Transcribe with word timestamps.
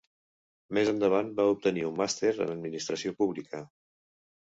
Més 0.77 0.89
endavant 0.93 1.29
va 1.41 1.47
obtenir 1.53 1.85
un 1.91 2.01
Màster 2.01 2.35
en 2.47 2.57
administració 2.57 3.17
pública. 3.25 3.65